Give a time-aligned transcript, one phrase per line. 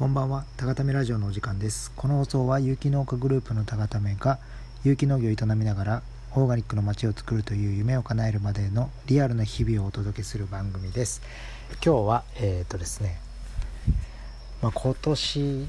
[0.00, 1.92] こんばんは、たがためラジオのお時間です。
[1.94, 4.38] この放送は有機農家グループのたがためが
[4.82, 6.02] 有機農業を営みながら
[6.34, 11.20] オーガニックの街を作るという夢を叶えるまでのリアルな日々をお届けする番組です。
[11.84, 13.20] 今日はえっ、ー、とですね、
[14.62, 15.68] まあ、今年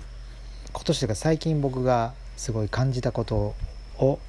[0.72, 3.54] 今年というか最近僕がすごい感じたこと
[4.00, 4.20] を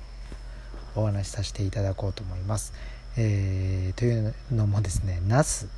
[0.97, 2.73] お話しさせていただこうと思います。
[3.17, 5.69] えー、というのもですね、ナス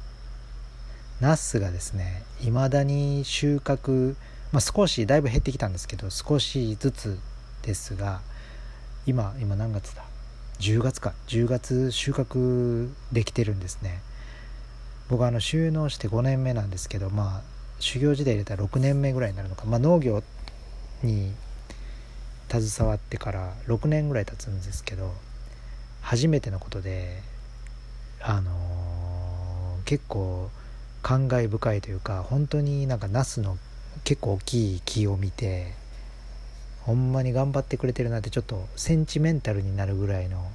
[1.21, 4.17] ナスがですね未だに収穫、
[4.53, 7.19] まあ、少しだいぶ減ってきたんですけど少しずつ
[7.63, 8.21] ですが
[9.07, 10.03] 今今何月だ
[10.61, 11.13] ？10月か。
[11.27, 14.01] 10月収穫できてるんですね。
[15.11, 17.43] 僕はあの収納して5年目なんですけどまあ
[17.81, 20.23] 修行時代入れたら6年目ぐらいになるのか、まあ、農業
[21.03, 21.33] に
[22.49, 25.13] 携わってから6年ぐらい経つんですけど
[26.01, 27.21] 初めてのことで
[28.23, 30.49] あのー、結構
[31.05, 33.59] 感慨深いというか本当になんかナスの
[34.05, 35.75] 結構大きい木を見て
[36.81, 40.51] ほんまに頑張ってくれてるなってちょっとセンチメンタルになるぐらいの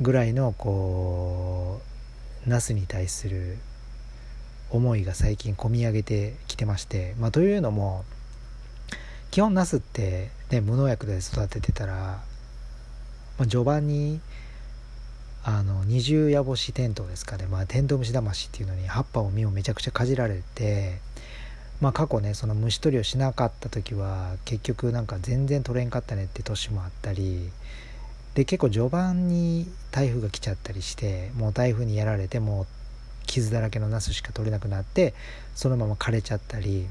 [0.00, 1.80] ぐらいのこ
[2.44, 3.58] うナスに対する
[4.70, 8.04] 思いが最近込み上げてきてましてまあというのも
[9.30, 12.22] 基本ナスってね無農薬で育ててたら、ま
[13.38, 14.20] あ、序盤に
[15.44, 21.00] あの二重矢干しテントウですかね、まあ、テントウムシ魂っていうのに葉っぱを実をめちゃくちゃかじられて、
[21.80, 27.50] まあ、過去ねその虫取りをしなかった時は結局なんか全然取れんかったねって年もあったり
[28.34, 32.66] で結構序盤に台風が来ちゃったりしてもう台風にやられてもう
[33.26, 35.12] 傷だらけのナスしか取れなくなって
[35.56, 36.86] そのまま枯れちゃったり。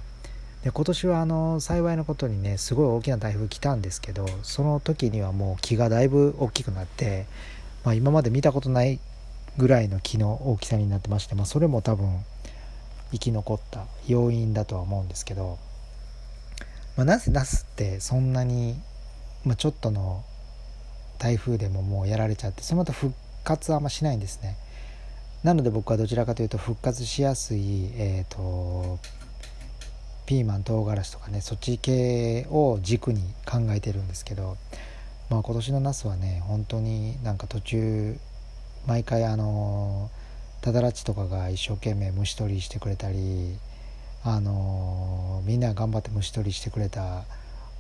[0.63, 7.27] で今年はあの幸いなことにねすごい大きな台風来たんですけどその時にはもう木がだいぶ大きくなって
[7.83, 8.99] まあ、今まで見たことない
[9.57, 12.23] ぐらいの木の大きさになってまして、まあ、それも多分
[13.11, 15.57] 生き残った要因だとは思うんですけど、
[16.95, 18.75] まあ、なぜナスってそんなに、
[19.45, 20.23] まあ、ちょっとの
[21.17, 23.13] 台風でももうやられちゃってその後復
[23.43, 24.55] 活はあんましないんですね。
[25.43, 28.99] なので僕はどちらかというと復活しやすい、えーと、
[30.25, 34.57] ピーマン唐辛子とかねそっち系を軸に考えてるんですけど
[35.29, 38.17] まあ、今年のナスはね本当になんか途中
[38.87, 40.09] 毎回あの
[40.61, 43.55] ただらちとかが一生懸命虫取りしてくれたり
[44.23, 47.23] あのみんな頑張って虫取りしてくれた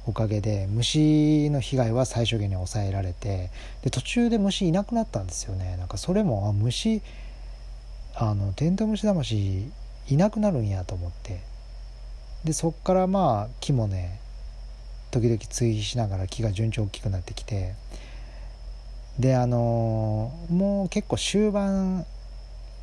[0.05, 3.49] おかげで虫の被害は最小限に抑えられて
[3.83, 5.75] で途中で虫いなくなったんですよね。
[5.77, 7.01] なんかそれもあ虫
[8.15, 9.69] あのテントウムシ魂
[10.07, 11.41] いなくなるんやと思って。
[12.43, 14.21] でそっからまあ木もね
[15.11, 17.73] 時々追肥しながら木が順調大きくなってきて
[19.19, 22.05] であのもう結構終盤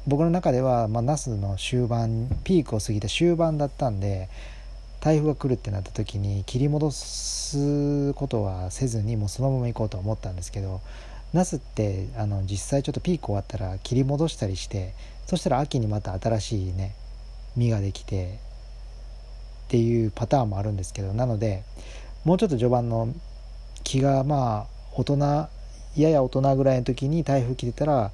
[0.06, 4.28] 僕の中では、まあ、ナスの終盤ピークを過ぎた終盤だったんで
[5.00, 10.80] 台風が来るってなった時に切り戻すことはせずにもうそのまま行こうと思ったんですけど
[11.32, 14.94] ナスってあの実際ちょっとピーク終わったら切り戻したりして
[15.26, 16.94] そしたら秋にまた新しいね
[17.56, 18.38] 実ができて
[19.66, 21.64] っていうパターンもあるんですけどなので
[22.26, 23.14] もうちょっと序盤の
[23.84, 25.16] 気がまあ大人
[25.96, 28.10] やや大人ぐらいの時に台風来てたら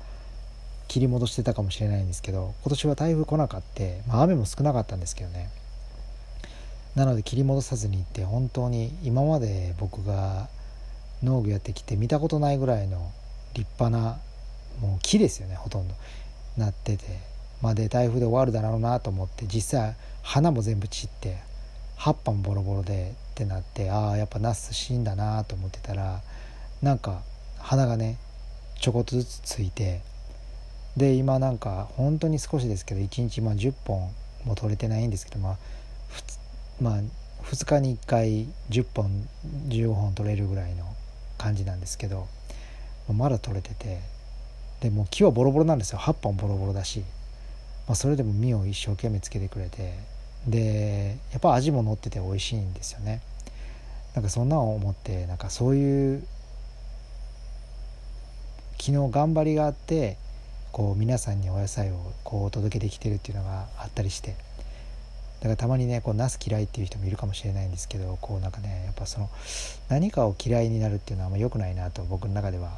[0.87, 5.49] 切り戻してたかもしれないんですけど今年は台風来なかった、まあ、雨も少なかったんですけどね。
[6.95, 10.49] なので切り戻さずに行って本当に今まで僕が
[11.23, 13.11] 農業やってきて見たことないぐらいの
[13.55, 14.19] 立派な
[14.87, 15.94] もう木ですよねほとんど。
[16.59, 17.33] なってて。
[17.62, 21.39] まで台風で終わるだろうなと思って実際花も全部散って
[22.03, 26.21] 葉っぱもボロボロでってなってああやっぱナス死んだなと思ってたら
[26.83, 27.23] なんか
[27.61, 28.19] 花がね
[28.81, 30.01] ちょこっとずつついて
[30.97, 34.11] で今なんか本当に少しですけど1日まあ10本
[34.45, 35.57] も取れてないんですけどまあ
[36.81, 36.99] まあ
[37.45, 39.29] 2日に1回10本
[39.69, 40.85] 15本取れるぐらいの
[41.39, 42.27] 感じなんですけど
[43.12, 44.01] まだ取れてて
[44.81, 46.01] でも木はボロボロなんですよ。
[46.01, 47.05] 8本ボロボロだし、
[47.87, 50.22] まあ、それでも実を一生懸命つけてくれて。
[50.47, 53.21] でやっぱ味も乗ってて美味しいんですよね。
[54.15, 56.23] なんかそんな思ってなんかそういう
[58.79, 60.19] 昨日頑張りがあって
[60.73, 64.35] こう皆さんにお野菜をこうお届けできてるっていうのがあったりして
[65.41, 69.31] だからたまにねこうナス嫌いっていう人もいるかもしれないんですけどこうなんかねやっぱその
[69.88, 72.71] 何かを嫌いになるっていうのはあんま良くないなと僕の中では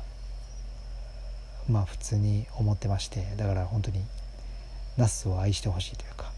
[1.70, 4.00] まあ普通に思ってましてだから本当に
[4.98, 6.33] ナスを愛してほしいというか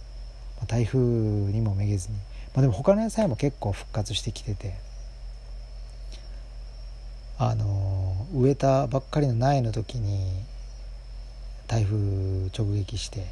[0.67, 2.17] 台風にもめげずに、
[2.55, 4.87] まあ、でも他の野菜も結構復活してきてて。
[7.39, 10.43] あの植えたばっかりの苗の時に
[11.67, 11.97] 台風
[12.57, 13.27] 直撃して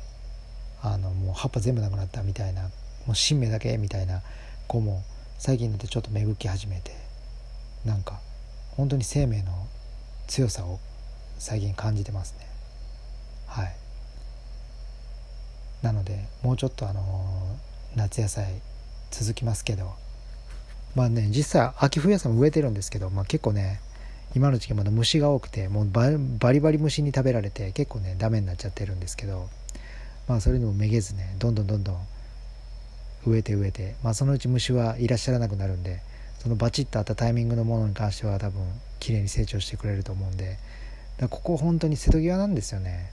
[0.82, 2.65] あのもう葉っぱ全部なくなったみたいな
[3.06, 4.21] もう新芽だけみたいな
[4.67, 5.03] 子も
[5.38, 6.93] 最近だってちょっと芽吹き始めて
[7.87, 8.21] なんか
[8.76, 9.53] 本当に生命の
[10.26, 10.81] 強さを
[11.38, 12.47] 最近感じてますね。
[13.47, 13.83] はい。
[15.84, 17.02] なのでもうちょっとあの
[17.94, 18.60] 夏野菜
[19.12, 20.02] 続きますけど。
[20.94, 23.81] まあね実際秋冬野菜も植えてるんですけど、まあ、結構ね
[24.36, 29.48] 今の時期まだ虫が多くてもうバリバリ虫に食べられて結構ねダメになっちゃってるんですけど
[30.28, 31.98] まあそれにもめげずねどんどんどんどん
[33.26, 36.00] 植えて植えて、まあ、そのうち虫はいらっしゃらなくなるんで
[36.38, 38.62] そのバチッとあったタイミングのものに関しては多分
[39.00, 40.58] 綺麗に成長してくれると思うんで
[41.30, 43.10] ここ本当に瀬戸際なんですよね。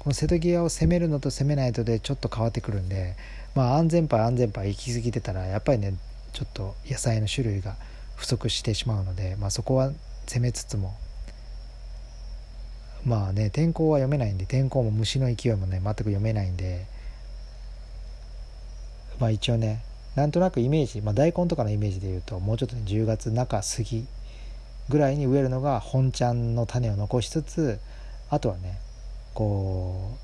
[0.00, 3.16] この瀬戸際を攻めるのと攻めないとでちょっと変わってくるんで
[3.54, 5.94] まあ安全牌安全牌行き過ぎてたらやっぱりね
[6.32, 7.76] ちょっと野菜の種類が
[8.16, 9.92] 不足してしまうので、まあ、そこは
[10.26, 10.94] 攻めつつも
[13.04, 16.86] まあね天候は読めないんで天候も虫の勢いもね全く読めないんで
[19.18, 19.82] まあ一応ね
[20.16, 24.06] なんとなくイメージ、まあ、大根とかのイメージで言うともうちょっとね10月中過ぎ
[24.88, 27.78] ぐらいに植えるのが本ちゃんの種を残しつつ
[28.30, 28.78] あとはね
[29.34, 30.18] こ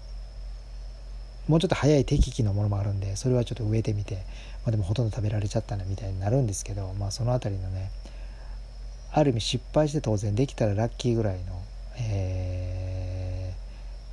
[1.48, 7.90] うもうちょっと早い適期のものもあるんでそれはちょっと植えてみて、まあ、でもほとんど食べられちゃったなみたいになるんですけど、まあ、その辺りのね
[9.12, 11.62] ある意味失敗して当然できたらラッキーぐらいの、
[12.00, 13.54] え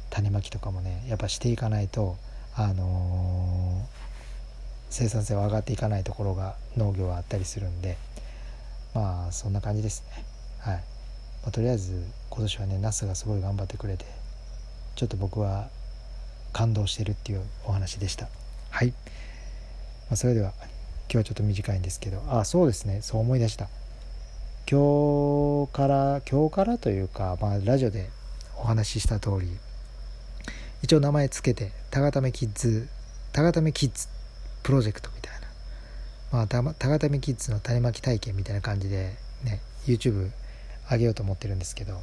[0.10, 2.18] ー、種まきとかもねやっぱしていかないと
[2.56, 4.04] あのー
[4.94, 7.98] 生産性は上がっていかないところが農業はあったりするんで
[8.94, 10.24] まあそんな感じですね。
[10.60, 10.81] はい、ま
[11.48, 14.06] あ、とりあえず今年はねナスがすごい頑張ってくれて
[14.95, 15.69] ちょっと僕は
[16.51, 18.30] 感動してるっていうお話でした。
[18.69, 18.94] はい、ま
[20.13, 22.22] あ、それでは今日はちょっと短いんですけど。
[22.28, 23.01] あそうですね。
[23.01, 23.69] そう思い出した。
[24.69, 28.10] 今日から今日からというか、まあ、ラジオで
[28.57, 29.48] お話しした通り
[30.81, 32.88] 一応名前つけて「タガタメキッズ」
[33.34, 34.07] 「タガタメキッズ」
[34.63, 35.48] プロジェクトみたいな、
[36.31, 40.31] まあ、たたがたみキッズの種まき体験みたいな感じでね YouTube
[40.89, 42.01] 上げようと思ってるんですけど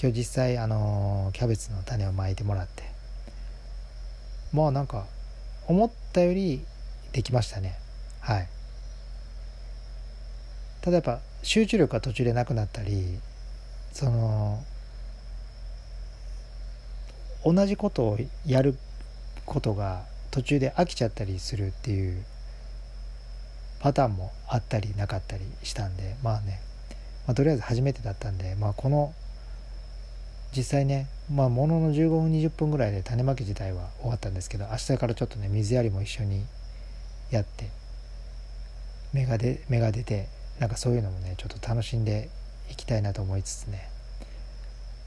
[0.00, 2.82] 今日実際あのキャベツの種をまいてもらって
[4.52, 5.06] まあなんか
[5.66, 6.64] 思ったより
[7.12, 7.74] できましたね。
[8.20, 8.48] はい。
[10.82, 13.18] ただやっぱ集中力が途中でなくなったり
[13.92, 14.62] その
[17.44, 18.76] 同じことをやる
[19.46, 22.22] ことが途中で飽きちゃったりするっていう
[23.80, 26.60] パターンもあったりなかったりしたんでまあね、
[27.26, 29.14] まあ、とりあえず初めてだったんで、まあ、この
[30.56, 36.44] 実際ねまあものの15分20分ぐらいで種まき自体は終わったんですけど明日からちょっとね水やりも一緒に
[37.30, 37.68] やって
[39.12, 40.28] 芽がで芽が出て
[40.58, 42.28] なんかそういうのもねちょっと楽しんで
[42.70, 43.88] いきたいなと思いつつね。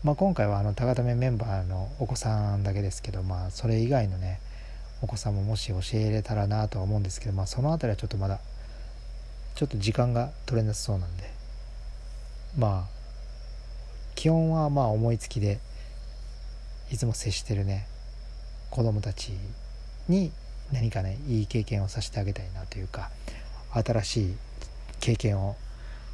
[0.03, 4.39] まあ、今回はあの高田メンバーのお子さんだけですけど、まあ、それ以外のね
[5.01, 8.39] お子さんももし教えれたらなとは思うんですけど、まあ、その辺りはちょっとまだ
[9.55, 11.23] ちょっと時間が取れなさそうなんで
[12.57, 12.96] まあ
[14.17, 15.59] 基本はまあ思いつきで
[16.91, 17.85] いつも接してるね
[18.71, 19.31] 子供たち
[20.09, 20.31] に
[20.73, 23.11] 何かねいい経験をさせてあげたいなというか
[23.73, 24.35] 新しい
[24.99, 25.55] 経験を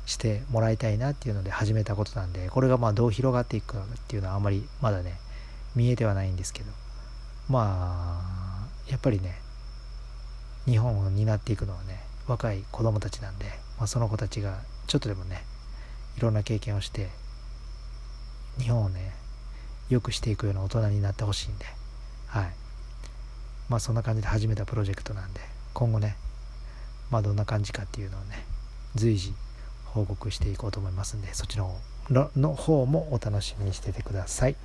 [0.06, 5.14] してもらいたいなっていうので始めたことなんでこれがまあどう広がっていくかっていうのはあんまりまだね
[5.74, 6.72] 見えてはないんですけど
[7.48, 9.34] まあやっぱりね
[10.66, 13.46] 日本を担っていくのはね若い子供たちなんで、
[13.78, 15.46] まあ、その子たちがちょっとでもね
[16.18, 17.08] いろんな経験をして
[18.60, 19.14] 日本をね
[19.90, 21.66] 良くしていくような大人になってほしいんで
[22.28, 22.52] はい
[23.70, 25.40] まあそんな感じで始めたプロジェクトなんで
[25.74, 26.16] 今後ね
[27.12, 28.46] まあどんな感じかっていうのをね
[28.96, 29.34] 随時
[29.86, 34.56] 報告していこうと思いますんでそっちの方の方もお楽しみにしててください。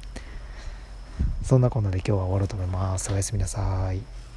[1.42, 3.12] そんなこんなで今日は終わろうと思います。
[3.12, 4.27] おやすみなさい。